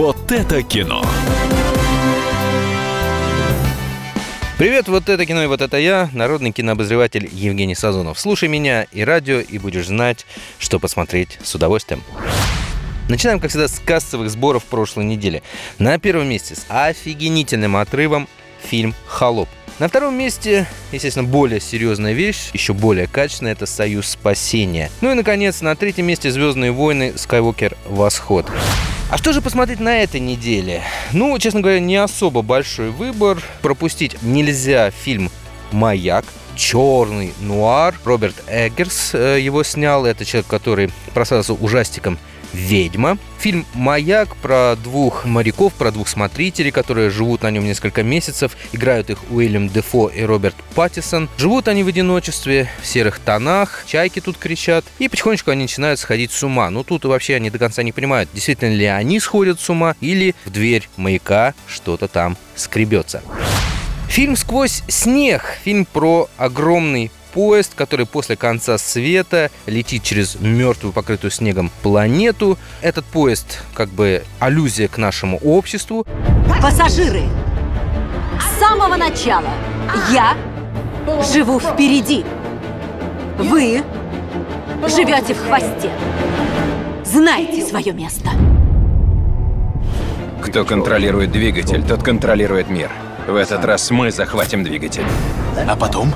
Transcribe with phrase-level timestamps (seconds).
[0.00, 1.04] Вот это кино.
[4.56, 8.18] Привет, вот это кино и вот это я, народный кинообозреватель Евгений Сазонов.
[8.18, 10.24] Слушай меня и радио, и будешь знать,
[10.58, 12.02] что посмотреть с удовольствием.
[13.10, 15.42] Начинаем, как всегда, с кассовых сборов прошлой недели.
[15.78, 18.26] На первом месте с офигенительным отрывом
[18.62, 19.50] фильм «Холоп».
[19.80, 24.90] На втором месте, естественно, более серьезная вещь, еще более качественная, это «Союз спасения».
[25.02, 27.12] Ну и, наконец, на третьем месте «Звездные войны.
[27.18, 27.76] Скайуокер.
[27.84, 28.46] Восход».
[29.10, 30.84] А что же посмотреть на этой неделе?
[31.12, 33.42] Ну, честно говоря, не особо большой выбор.
[33.60, 35.32] Пропустить нельзя фильм
[35.72, 36.24] «Маяк»,
[36.54, 37.92] черный нуар.
[38.04, 40.06] Роберт Эггерс э, его снял.
[40.06, 42.18] Это человек, который прославился ужастиком
[42.52, 43.18] «Ведьма».
[43.38, 48.56] Фильм «Маяк» про двух моряков, про двух смотрителей, которые живут на нем несколько месяцев.
[48.72, 51.28] Играют их Уильям Дефо и Роберт Паттисон.
[51.38, 54.84] Живут они в одиночестве, в серых тонах, чайки тут кричат.
[54.98, 56.68] И потихонечку они начинают сходить с ума.
[56.70, 60.34] Ну, тут вообще они до конца не понимают, действительно ли они сходят с ума или
[60.44, 63.22] в дверь маяка что-то там скребется.
[64.10, 65.56] Фильм «Сквозь снег».
[65.62, 72.58] Фильм про огромный поезд, который после конца света летит через мертвую, покрытую снегом планету.
[72.82, 76.04] Этот поезд как бы аллюзия к нашему обществу.
[76.60, 77.22] Пассажиры,
[78.40, 79.50] с самого начала
[80.10, 80.36] я
[81.32, 82.24] живу впереди.
[83.38, 83.84] Вы
[84.88, 85.92] живете в хвосте.
[87.04, 88.30] Знайте свое место.
[90.42, 92.90] Кто контролирует двигатель, тот контролирует мир.
[93.26, 95.04] В этот раз мы захватим двигатель.
[95.56, 96.14] А потом?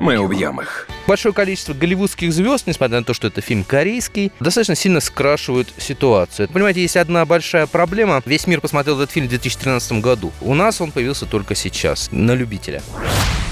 [0.00, 0.88] Мы убьем их.
[1.06, 6.48] Большое количество голливудских звезд, несмотря на то, что это фильм корейский, достаточно сильно скрашивают ситуацию.
[6.48, 8.22] Понимаете, есть одна большая проблема.
[8.24, 10.32] Весь мир посмотрел этот фильм в 2013 году.
[10.40, 12.82] У нас он появился только сейчас, на любителя.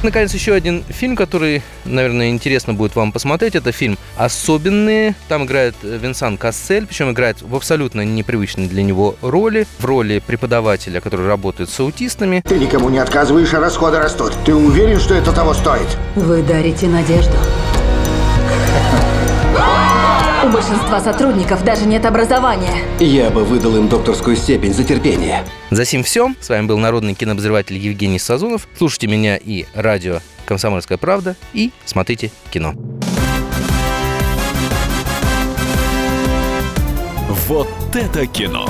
[0.02, 3.56] Наконец, еще один фильм, который, наверное, интересно будет вам посмотреть.
[3.56, 5.14] Это фильм «Особенные».
[5.28, 9.66] Там играет Винсан Кассель, причем играет в абсолютно непривычной для него роли.
[9.78, 12.42] В роли преподавателя, который работает с аутистами.
[12.46, 14.32] Ты никому не отказываешь, а расходы растут.
[14.44, 15.88] Ты уверен, что это того стоит?
[16.14, 17.36] Вы дарите надежду.
[20.40, 22.84] У большинства сотрудников даже нет образования.
[23.00, 25.44] Я бы выдал им докторскую степень за терпение.
[25.70, 26.32] За сим все.
[26.40, 28.68] С вами был народный кинообозреватель Евгений Сазонов.
[28.76, 32.74] Слушайте меня и радио «Комсомольская правда» и смотрите кино.
[37.48, 38.68] Вот это кино.